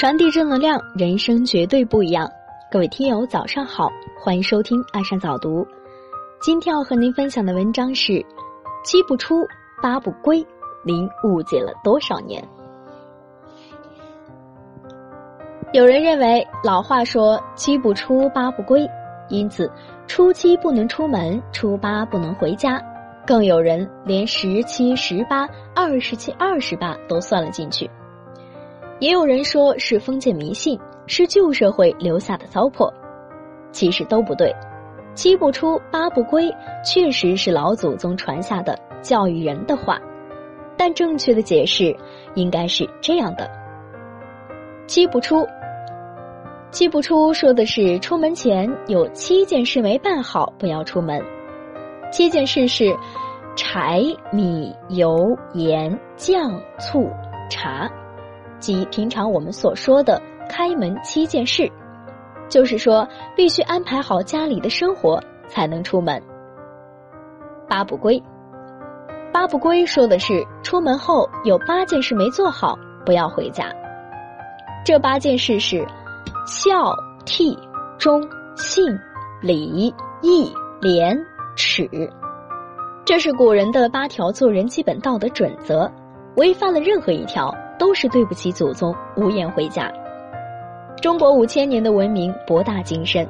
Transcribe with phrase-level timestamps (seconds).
[0.00, 2.26] 传递正能量，人生绝对不一样。
[2.70, 5.62] 各位听友，早上好，欢迎收听爱上早读。
[6.40, 8.24] 今天要和您分享的文章是：
[8.82, 9.46] 七不出，
[9.82, 10.42] 八不归，
[10.82, 12.42] 您误解了多少年？
[15.74, 18.88] 有人认为老话说七不出，八不归，
[19.28, 19.70] 因此
[20.06, 22.82] 初七不能出门，初八不能回家。
[23.26, 25.46] 更有人连十七、十八、
[25.76, 27.90] 二十七、二十八都算了进去。
[29.00, 32.92] 也有人说是封建迷信，是旧社会留下的糟粕，
[33.72, 34.54] 其实都不对。
[35.14, 36.48] 七不出八不归，
[36.84, 39.98] 确实是老祖宗传下的教育人的话，
[40.76, 41.96] 但正确的解释
[42.34, 43.50] 应该是这样的：
[44.86, 45.46] 七不出，
[46.70, 51.20] 七不出说的是出门前有七件事没办好，不要出门。
[52.12, 52.94] 七件事是
[53.56, 57.10] 柴米油盐酱醋
[57.50, 57.90] 茶。
[58.60, 61.70] 即平常我们所说的开门七件事，
[62.48, 66.22] 就是说必须安排好家里的生活才能出门。
[67.68, 68.22] 八不归，
[69.32, 73.64] 八不归说的是出门后有八件事没做好，不要回家。
[74.84, 75.86] 这八件事是
[76.46, 77.56] 孝、悌、
[77.98, 78.22] 忠、
[78.56, 78.98] 信、
[79.40, 81.18] 礼、义、廉、
[81.54, 81.88] 耻，
[83.04, 85.90] 这是古人的八条做人基本道德准则，
[86.36, 87.54] 违反了任何一条。
[87.80, 89.90] 都是对不起祖宗，无颜回家。
[91.00, 93.26] 中国五千年的文明博大精深，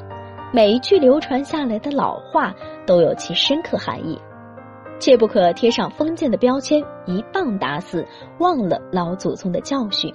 [0.53, 2.53] 每一句流传下来的老话
[2.85, 4.21] 都有其深刻含义，
[4.99, 8.05] 切不可贴上封建的标签，一棒打死，
[8.41, 10.13] 忘了老祖宗的教训。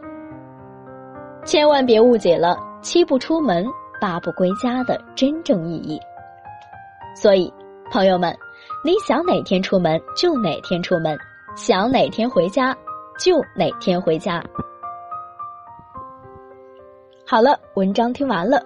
[1.46, 3.66] 千万别误解了“七不出门，
[4.02, 5.98] 八不归家”的真正意义。
[7.16, 7.54] 所以，
[7.90, 8.36] 朋友们，
[8.84, 11.18] 你想哪天出门就哪天出门，
[11.56, 12.76] 想哪天回家。
[13.18, 14.44] 就哪天回家。
[17.28, 18.62] 好了，文章听完了，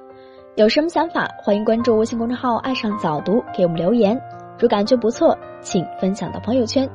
[0.55, 4.19] 有什么想法，欢迎关注微信公众号“爱上早读”，给我们留言。
[4.59, 6.89] 如感觉不错，请分享到朋友圈。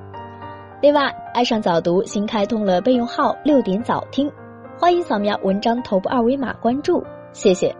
[0.82, 4.30] 另外，爱上早读新开通了备用号“六点早听”，
[4.78, 7.02] 欢迎扫描文章头部二维码关注，
[7.32, 7.74] 谢谢。